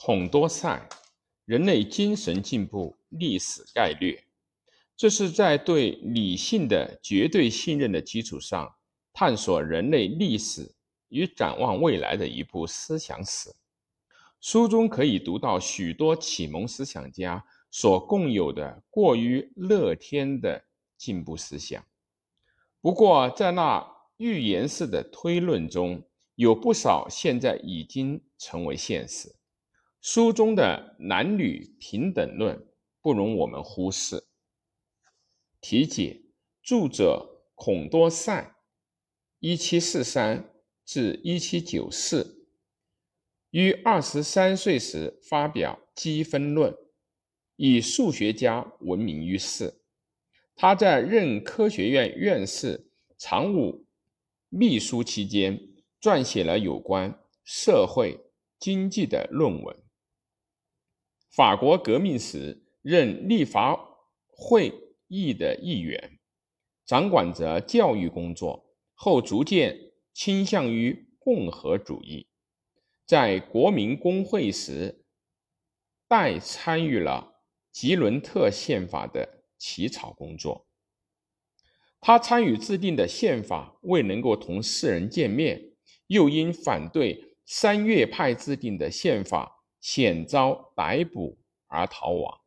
[0.00, 0.88] 孔多塞，
[1.44, 4.22] 人类精神进步历史概略。
[4.96, 8.76] 这是在对理性的绝对信任的基础上，
[9.12, 10.72] 探索人类历史
[11.08, 13.50] 与展望未来的一部思想史。
[14.40, 20.64] 书中可以读到许多启蒙思想家所共有的过于乐天的
[20.96, 21.84] 进步思想。
[22.80, 23.84] 不过，在那
[24.18, 26.00] 预言式的推论中，
[26.36, 29.34] 有不少现在已经成为现实。
[30.00, 32.66] 书中的男女平等论
[33.02, 34.24] 不容我们忽视。
[35.60, 36.22] 题解：
[36.62, 38.54] 著者孔多塞，
[39.40, 42.46] 一七四三至一七九四，
[43.50, 46.72] 于二十三岁时发表《积分论》，
[47.56, 49.80] 以数学家闻名于世。
[50.54, 53.86] 他在任科学院院士、常务
[54.48, 55.60] 秘书期间，
[56.00, 58.20] 撰写了有关社会
[58.60, 59.76] 经济的论文。
[61.30, 63.78] 法国革命时，任立法
[64.26, 64.72] 会。
[65.10, 66.18] 议的议员，
[66.84, 69.74] 掌管着教育工作，后逐渐
[70.12, 72.28] 倾向于共和主义。
[73.06, 75.06] 在国民公会时，
[76.06, 77.40] 代参与了
[77.72, 80.68] 吉伦特宪法的起草工作。
[82.02, 85.72] 他参与制定的宪法未能够同世人见面，
[86.08, 89.57] 又因反对三月派制定的宪法，
[89.90, 92.40] 险遭逮捕而逃亡。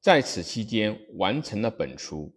[0.00, 2.32] 在此期间，完成了本书。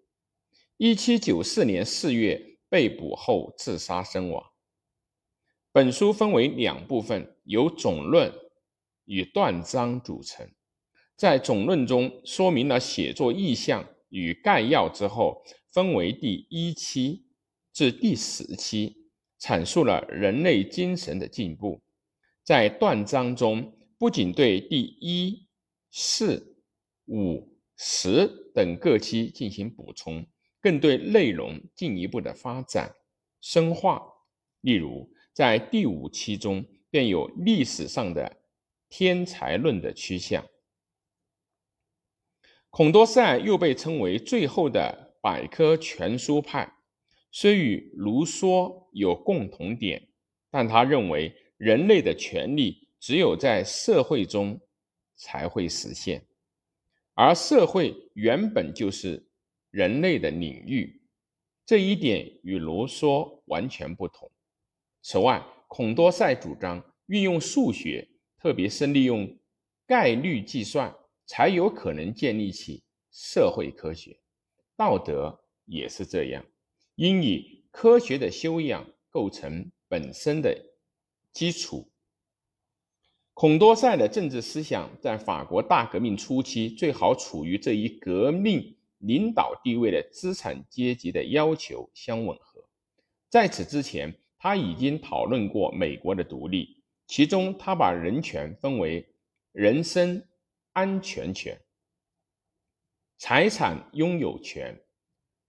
[0.77, 4.43] 一七九四年四月被捕后自杀身亡。
[5.71, 8.33] 本书分为两部分，由总论
[9.03, 10.51] 与断章组成。
[11.15, 17.27] 在总论中说明了写作意向与概要之后，分为第一期
[17.71, 21.84] 至第十期，阐述了人类精神的进步。
[22.45, 25.45] 在断章中，不仅对第一、
[25.91, 26.55] 四、
[27.07, 27.53] 五。
[27.77, 30.25] 十等各期进行补充，
[30.61, 32.95] 更对内容进一步的发展
[33.41, 34.01] 深化。
[34.61, 38.37] 例如，在第五期中便有历史上的
[38.87, 40.47] 天才论的趋向。
[42.69, 46.77] 孔多塞又被称为最后的百科全书派，
[47.33, 50.07] 虽与卢梭有共同点，
[50.49, 54.59] 但他认为人类的权利只有在社会中
[55.15, 56.25] 才会实现。
[57.13, 59.25] 而社会原本就是
[59.71, 61.01] 人类的领域，
[61.65, 64.29] 这一点与卢梭完全不同。
[65.01, 69.37] 此外，孔多塞主张运用数学，特别是利用
[69.87, 70.93] 概率计算，
[71.25, 74.19] 才有可能建立起社会科学。
[74.75, 76.45] 道德也是这样，
[76.95, 80.53] 应以科学的修养构成本身的
[81.35, 81.91] 基础。
[83.33, 92.63] 孔多塞的政治思想在法国大革命初期最好处于这一革命领导地位的资产阶级的要求相吻合。
[93.29, 99.05] 在此之前，他已经讨论过美国的独立，其中他把人权分为
[99.51, 100.25] 人身
[100.71, 101.59] 安全权、
[103.17, 104.81] 财产拥有权、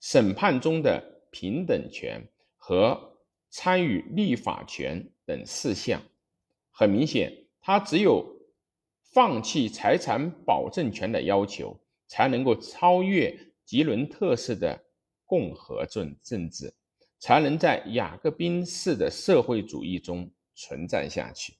[0.00, 3.16] 审判中的平等权和
[3.50, 6.00] 参与立法权等四项。
[6.70, 7.42] 很明显。
[7.60, 8.24] 他只有
[9.12, 11.76] 放弃财产保证权的要求，
[12.06, 14.84] 才能够超越吉伦特式的
[15.24, 16.72] 共和政政治，
[17.18, 21.54] 才能在雅各宾式的社会主义中存在下去。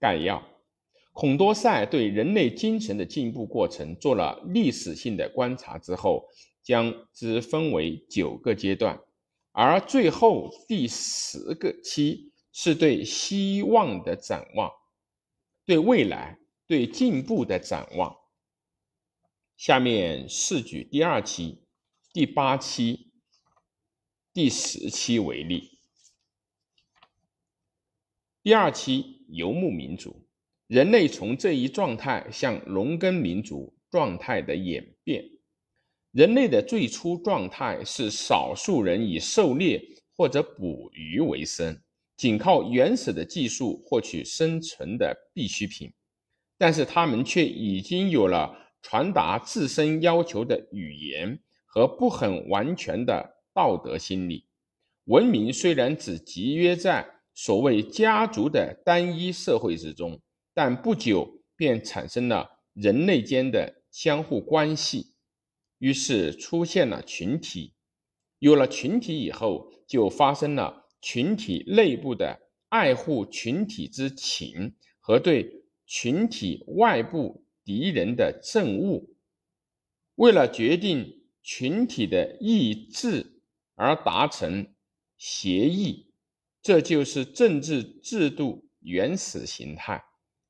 [0.00, 0.44] 概要：
[1.12, 6.28] 孔多塞对人类精神的进步过程做了历史性的观察之后，
[6.60, 9.00] 将之分为九个阶段，
[9.54, 12.32] 而最后第十个期。
[12.56, 14.70] 是对希望的展望，
[15.64, 16.38] 对未来、
[16.68, 18.16] 对进步的展望。
[19.56, 21.64] 下面试举第二期、
[22.12, 23.10] 第八期、
[24.32, 25.80] 第十期为例。
[28.40, 30.24] 第二期游牧民族，
[30.68, 35.28] 人类从这一状态向农耕民族状态的演变。
[36.14, 39.82] 人类的最初状态是少数人以狩猎
[40.16, 41.76] 或者捕鱼为生。
[42.16, 45.92] 仅靠原始的技术获取生存的必需品，
[46.56, 54.46] 但是他们却已经有了传达自身要求的语言和不很完全的道德心理。
[55.06, 60.20] 文明虽然只集约在所谓家族的单一社会之中，
[60.54, 65.13] 但不久便产生了人类间的相互关系，
[65.84, 67.74] 于是出现了群体。
[68.38, 70.88] 有了群体以后，就发生了。
[71.02, 72.40] 群体内部的
[72.70, 79.10] 爱护群体之情和对群体外部敌人的憎恶。
[80.14, 83.42] 为了决定群体的意志
[83.74, 84.72] 而达成
[85.18, 86.14] 协议，
[86.62, 90.02] 这就是政治制度原始形态。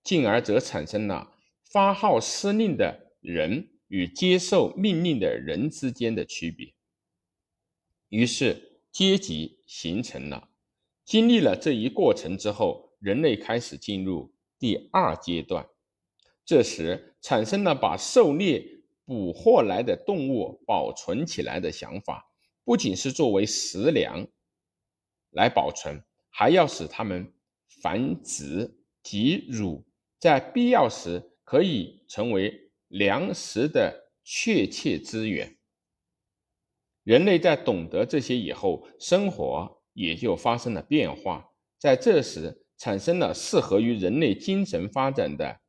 [0.04, 1.32] 进而则产生了
[1.64, 6.74] 发号施令的人与接受命令的人之间的区别。
[8.08, 10.48] 于是阶级形成了。
[11.04, 15.64] 经历了这一过程之后，人类开始进入第二阶段。
[16.44, 18.72] 这时产生了把狩猎。
[19.06, 22.24] 捕获来的动物保存起来的想法，
[22.64, 24.26] 不仅是作为食粮
[25.32, 27.30] 来保存，还要使它们
[27.82, 29.84] 繁殖及乳，
[30.18, 32.63] 在必要时可以成为
[32.94, 35.56] 粮食的确切资源。
[37.02, 41.50] 人类在懂得这些以后，生活也就发生了变化。
[41.76, 45.60] 在这时，产生了适合于人类精神发展的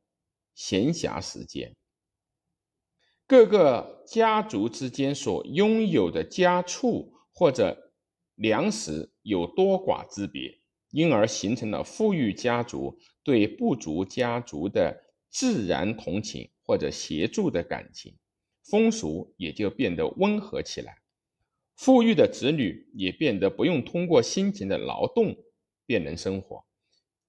[0.54, 1.74] 闲暇时间。
[3.26, 7.92] 各个家族之间所拥有的家畜或者
[8.36, 10.60] 粮食有多寡之别，
[10.92, 18.16] 因而形成了富裕家族对不足家族的自然同情或者协助的感情，
[18.64, 20.98] 风俗也就变得温和起来。
[21.76, 25.36] 富裕的子女也变得不用通过辛勤的劳动
[25.86, 26.64] 便能生活，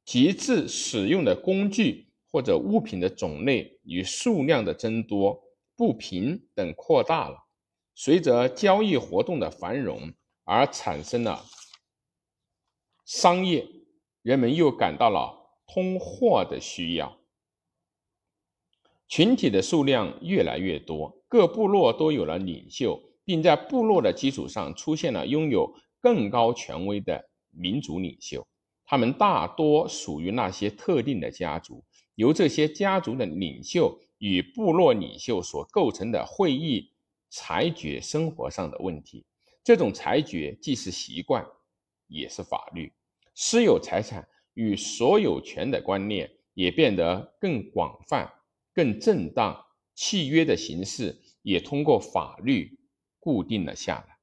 [0.03, 5.43] 极致使用的工具或者物品的种类与数量的增多。
[5.79, 7.37] 不平等扩大了，
[7.93, 10.11] 随着交易活动的繁荣
[10.43, 11.45] 而产生了
[13.05, 13.63] 商业，
[14.23, 17.19] 人们又感到了通货的需要。
[19.07, 28.45] 群体的数量越来越多，各部落都有了领袖，并在部落的基础上出现了拥有更高权威的民族领袖。
[28.85, 31.83] 他们大多属于那些特定的家族，
[32.15, 33.99] 由这些家族的领袖。
[34.19, 36.91] 与部落领袖所构成的会议
[37.29, 39.23] 裁决生活上的问题，
[39.63, 41.45] 这种裁决既是习惯，
[42.07, 42.91] 也是法律。
[43.35, 48.27] 私有财产与所有权的观念也变得更广泛、
[48.77, 49.65] 更正当，
[49.95, 52.77] 契约的形式也通过法律
[53.19, 54.16] 固定了下来。